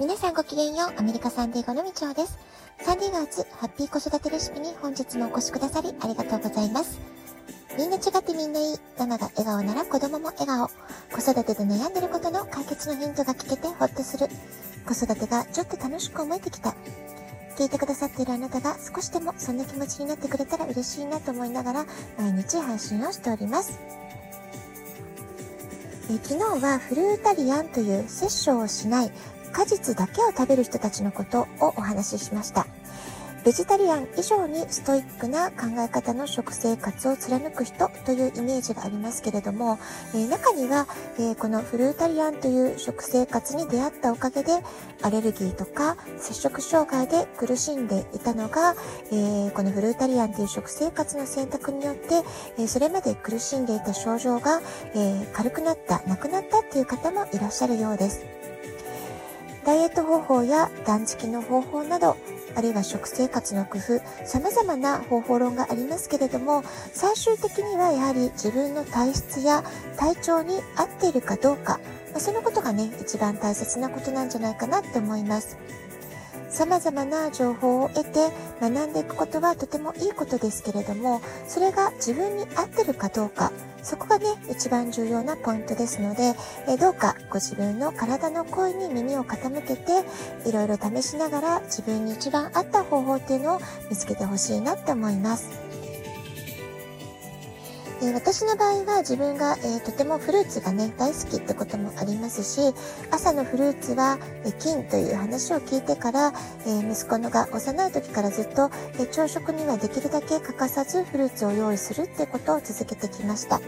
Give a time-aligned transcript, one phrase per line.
[0.00, 2.36] 皆さんごきげんよう、アメリカサンディーゴのみちょうです。
[2.80, 6.98] サンディーガーズハッピー子育てレシピに本日もお越しくださりありがとうございます。
[7.78, 8.76] みんな違ってみんないい。
[8.98, 10.66] ママが笑顔なら子供も笑顔。
[11.12, 14.26] 子育てで悩んでることの解決のヒントが聞けてほっとする。
[14.84, 16.74] 子育てがちょっと楽しく思えてきた。
[17.56, 21.86] 聞いてくださっているあなたが少しでもそんな気持ちになってくれたら嬉しいなと思いながら
[22.18, 23.78] 毎日配信をしております。
[26.10, 29.12] え昨日はフルータリアンという摂取をしない
[29.54, 32.66] 果実だけを食べる人たちのことをお話ししました。
[33.44, 39.78] ベジタリアン以上にストイックな考え方の食生活を貫く人というイメージがありますけれども、
[40.14, 40.86] えー、中には、
[41.18, 44.62] えー、このフルータリアンという食生活に出会ったおかげで
[45.02, 48.76] アレルギーとか摂食障害で苦しんでいたのが、
[49.12, 52.22] えー、このフルータリアンという食生活の選択によって、
[52.58, 54.62] えそれまで苦しんでいた症状が、
[54.94, 58.24] え軽くなった、なくなったっていう方もいらっしゃるようです。
[59.64, 62.16] ダイエット方法や断食の方法など、
[62.54, 69.64] あるいは食生活の工夫、様々な方法論がありますけれども、最終的にはやはり自分の体質や
[69.96, 71.80] 体調に合っているかどうか、
[72.18, 75.56] そのことがね、一番大切なことなんじゃないかなって思います。
[76.54, 83.50] 様々な情報を得て学んでいくことはとてもいいことですけれども、それが自分に合ってるかどうか、
[83.82, 86.34] そこがね、一番重要なポイントですので、
[86.68, 90.04] えどうかご自分の体の声に耳を傾けて、
[90.48, 95.63] いろいろ試しながら自分に一番合った方法っていうのを見つけてほしいなって思います。
[98.02, 102.74] え私の場合は自分が、えー、とてもフルーツがね、大好きってこともありますし、
[103.10, 106.32] 朝のフルーツは、え金という話を聞いてから、
[106.66, 113.60] え息子のが幼い時からずっと、え朝食にはできるだけ欠かさずフルーツを用意するってことを続けてきました。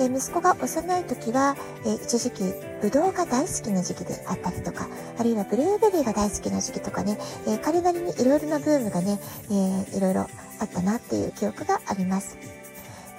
[0.00, 10.22] え息子が幼い時は、え一時期、ぶどうが大好きな時期であったりとか、あるいはブルーベリーが大好きな時期とかね、え彼なりにいろいろなブームがね、えいろいろ
[10.58, 12.61] あったなっていう記憶があります。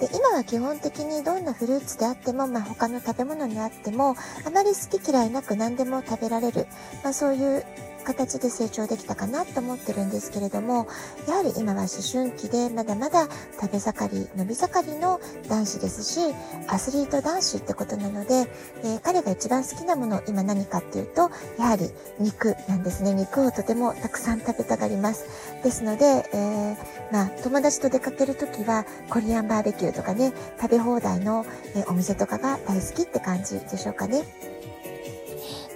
[0.00, 6.66] で今は基本的にどんなフルーツであっても、まあ、他の食べ物にあってもあまり好き嫌いなく何でも食べられる、
[7.02, 7.64] まあ、そういう
[8.04, 10.86] 形で成長できたかなと思ってるんですけれども、
[11.26, 13.28] やはり今は思春期でまだまだ
[13.60, 16.20] 食べ盛り、伸び盛りの男子ですし、
[16.68, 18.46] アスリート男子ってことなので、
[18.84, 23.14] えー、彼が一番好きなもの今何かっていうと、やはり肉なんですね。
[23.14, 25.24] 肉をとてもたくさん食べたがります。
[25.62, 26.76] ですので、えー、
[27.10, 34.24] まあ、友達と出かけるときは、コリアンバーベキューとかね、食べ放題の、え、お店とかが大好きって感じでしょうかね。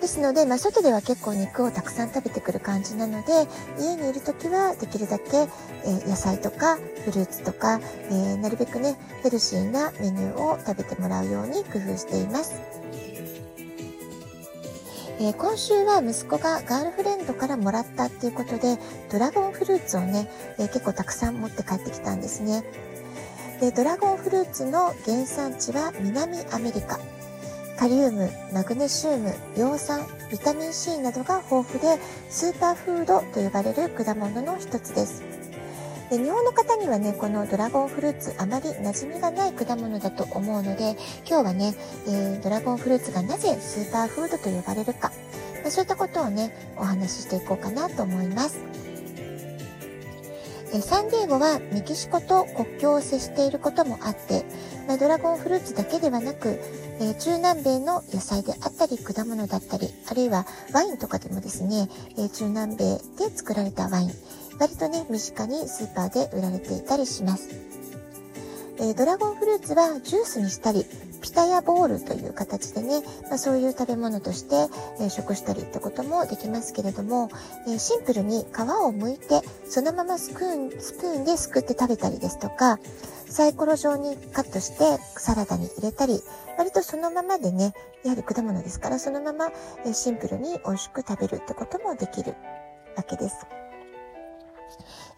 [0.09, 3.47] ですので、まあ、外では結構肉をたくさん食べてくる感じなので、
[3.79, 7.79] 家にいる時はできるだけ、えー、野菜とかフルーツとか、
[8.11, 12.59] えー、なるべくね、ヘルシーなメニューを食べてもらうように工夫しています。
[15.21, 18.79] えー、今週は息子がガールフレンドからもらったっていうことで、
[19.13, 22.65] ドラゴンフルーツをね、え結構たくさん持って帰ってきたんですね。
[23.61, 26.99] で、ドラゴンフルーツの原産地は南アメリカ。
[27.79, 35.23] カリウム、マグネシウム、葉酸、ビタミン C などが豊富で、スーパーフードと呼ばれる果物の一つです。
[36.11, 41.73] で日本の方にはね、このドラゴンフルーツあまり馴染みがない果物だと思うので、今日はね、
[42.09, 45.13] えー、ドラゴンフルーツがなぜスーパーフードと呼ばれるか、
[45.63, 48.59] まあ、そういったことをね、お話ししていこうかなと思います。
[50.73, 54.45] えサンディエゴはメキシコと国境を接していることもあって、
[54.87, 56.61] まあ、ドラゴンフルーツだけではなく、
[57.01, 64.11] え、中南米の野菜であったり果物だったり、あるいはワインとかでもですね、え、中南米で作られたワイン、
[64.59, 67.49] 割とね、身近にスーパーで売られていたりします。
[68.81, 70.85] え、ドラゴンフルーツはジュースにしたり、
[71.29, 77.29] ピタヤボールという形でね、まあ、そういう食べ物として、え、食したりってこともできますけれども、
[77.69, 78.47] え、シンプルに皮を
[78.95, 82.79] 剥いて、そのままスプーン、スプーンですくって食べたりですとか、
[83.29, 86.23] サイコロ状にカットしてサラダに入れたり、
[86.57, 87.75] 割とそのままでね、
[88.05, 89.51] やはり果物ですから、そのまま
[89.93, 92.37] シンプルに美味しく食べるってこともできる
[92.97, 93.37] わけです。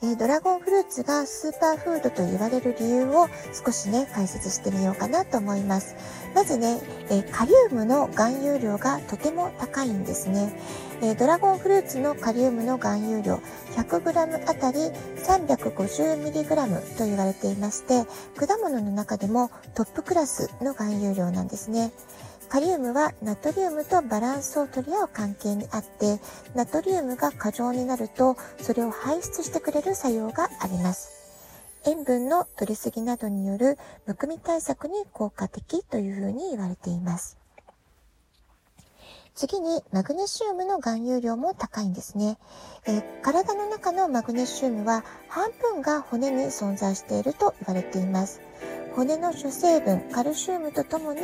[0.03, 5.95] えドラゴンフルーツがスーパーフードと言われる理由を少しね、解説してみようかなと思います。
[6.35, 6.81] まずね、
[7.11, 10.53] えカリウムの含有量がとても高いんですね。
[11.03, 13.41] えドラゴンフルーツのカリウムの含有量
[13.77, 14.79] 100g あたり
[15.17, 18.05] 350mg と言われていまして、
[18.37, 21.91] 果物の中でもトップクラスの含有量なんですね。
[22.51, 26.19] カリウムはナトリウムとバランスを取り合う関係にあって、
[26.55, 31.21] ナトリウムが過剰になると、それを排出してくれる作用があります。
[31.87, 37.40] 塩分の取りすぎなどによるむくみ対策に効果的というふうに言われています。
[39.35, 42.39] 次にマグネシウムの含有量も高いんですね。
[42.87, 48.41] えー、体の中のマグネシウムは半分が骨に存在していると言われています。
[48.95, 51.21] 骨の主成分カルシウムとともに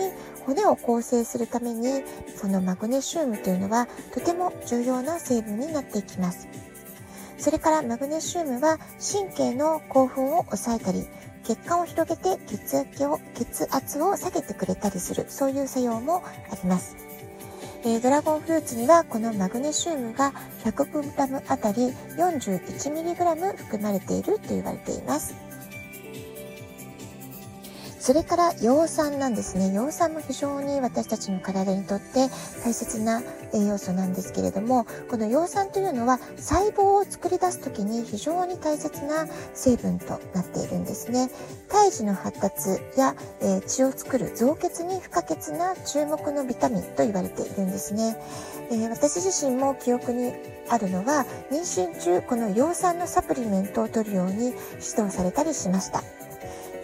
[0.46, 2.02] 骨を構成するために
[2.40, 6.48] このマグネシウムというのはとても重要な成分になっていきます。
[7.38, 11.06] それからマグネシウムは神経の興奮を抑えたり
[11.44, 17.05] 血管を広げて血圧を血圧を下げてくれたりするそういう作用もあります。
[17.84, 20.32] えー、ドラゴンフルーツにはこのマグネシウムが
[20.64, 25.34] 100g あたり 41mg 含まれていると言われています。
[28.06, 29.72] それから葉酸なんですね。
[29.72, 32.28] 葉酸も非常に私たちの体にとって
[32.62, 33.20] 大切な
[33.56, 41.30] 栄養素なんですけれども、この葉酸というのは細胞を作り出す時に非常に大切な成分となっているんですね。
[41.68, 48.16] 胎児の発達や、えー、血を作る造血に不可欠な注目のビタミンと言われているんですね。
[48.70, 50.32] えー、私自身も記憶に
[50.68, 54.54] あるのは妊娠中この葉酸のサプリメントを取るように指
[55.02, 56.02] 導されたりしました。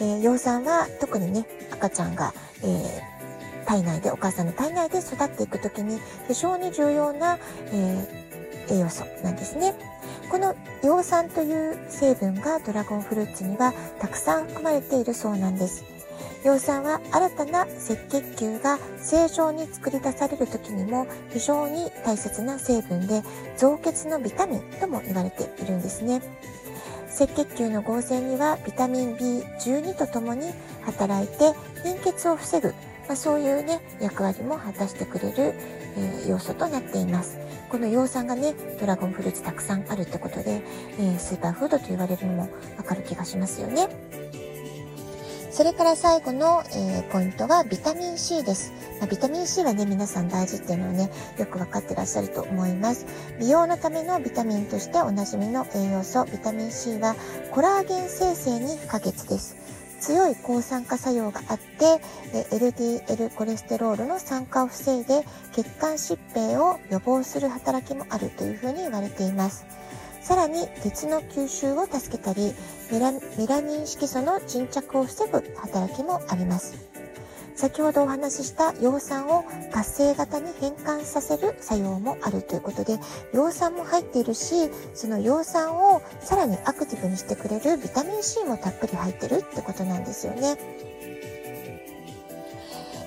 [0.00, 3.21] えー、養蚕は特にね、赤ちゃんが、えー、
[3.72, 5.98] 体内で、お母さんの体内で育っていくときに
[6.28, 7.38] 非常に重要な、
[7.72, 9.74] えー、栄養素なんですね。
[10.30, 15.84] この葉酸という成分がドラゴンフルーツにはたくさん含まれているそうなんです。
[16.44, 17.70] 葉酸は新たな赤
[18.10, 23.22] 血球が正常に作り出される時にも非常に大切な成分で
[23.56, 26.20] 造血のビタミンとも言われているんですね。
[27.18, 30.50] 赤血球の合成にはビタミン B12 とともに
[30.82, 31.54] 働いて
[31.84, 32.74] 貧血を防ぐ、
[33.08, 35.54] まあ、そういうね役割も果たしてくれる、
[35.96, 37.38] えー、要素となっています
[37.68, 40.62] この葉酸がねドラゴンフルーツたくさんあるってことで、
[40.98, 43.88] えー、スーパーフードと言われるのもわかる気がしますよね
[45.52, 48.72] それから最後の、えー、ポイントはビタミン C です。
[48.98, 53.04] まあ、ビタミン C はね、皆さん大事っていうのをね、よくわかってらっしゃると思います。
[53.38, 57.14] 美容のためのビタミンとしておなじみの栄養素、ビタミン C は
[57.50, 59.54] コラーゲン生成に不可欠です。
[60.02, 62.02] 強い抗酸化作用があって、
[62.50, 69.64] LDL コレステロールの酸化を防いで血管疾病を予防する働きもあるというふうに言われています。
[70.20, 72.52] さらに鉄の吸収を助けたり
[72.90, 77.01] メラメラニン色素の沈着を防ぐ働きもあります。
[77.62, 82.98] 先ほどお話しした葉酸を活性型に変換させる作用もあるということで
[83.32, 90.56] 葉酸も入っているしその葉酸をさらにアクティブにしてくれるビタミン C もたっぷり入ってるってことなんですよね。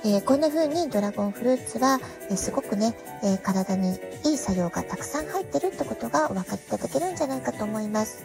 [0.06, 2.00] えー、こんな風にドラゴンフルーツは、
[2.30, 8.24] え、すごくね、え、体にいい作用がたくさん入ってるってことがお分かりいただけるんじゃないかと思います。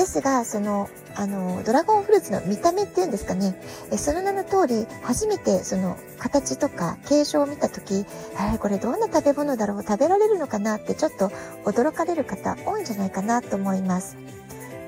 [0.00, 3.54] ですが、その、あの、ドラゴンフルーツの見た目っていうんですかね、
[3.92, 8.06] えその名の通り、初めてその形とか形状を見たとき、
[8.54, 11.28] えこれどんな食べ物だろう食べられるのかなってちょっと
[11.66, 14.16] 驚かれる方多いんじゃないかなと思います。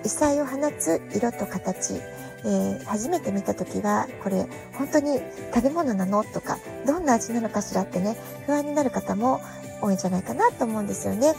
[0.03, 2.01] 異彩を放つ色と形、
[2.45, 5.21] えー、初めて見た時はこれ本当に
[5.55, 8.17] 食べ物なのとかどんな味なのかしらってね
[8.47, 9.43] 不安になる方も
[9.83, 11.35] 多いんじゃないかなと思うんですよね。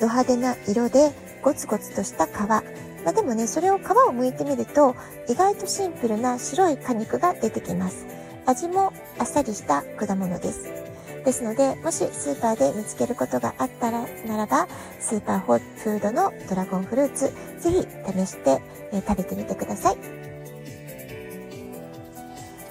[0.00, 1.10] ド派手な色で
[1.42, 2.30] ゴツゴツとした皮。
[2.30, 2.62] ま
[3.06, 4.94] あ、でもね、それを皮を剥いてみると
[5.28, 8.06] 意外とシンプルな白い果肉が出てきます。
[8.46, 10.78] 味もあっさりした果物です。
[11.24, 14.66] ですので、もしスーパーで見つけることがあったらならば、
[15.00, 20.27] スーパーフードのドラゴンフルーツ、ぜひ試して、え、食べてみてください。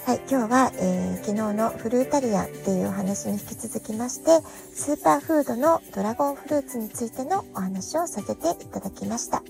[0.07, 4.39] はい、今日は、えー、昨日のフルータリアンっていうお話に引き続きまして、
[4.73, 9.43] スーパーフードのドラゴンフルーツについてのお話をさせていただきました。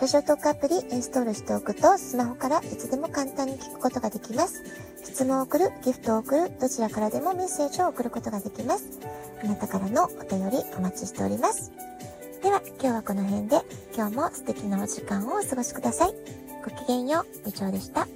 [0.00, 4.62] ラジオトークアプリインストールしておくとスマホからいつでも簡単に聞くことができます。
[5.02, 8.84] 質問を送る、ギフトを送る、どちらからでもメッセージを送ることができます。
[9.42, 11.72] あなたからのお便りお待ちしております。
[12.40, 13.62] では今日はこの辺で
[13.96, 16.14] 今日も素敵なお時間をお過ごしください。
[16.64, 18.06] ごきげんよう、部長でした。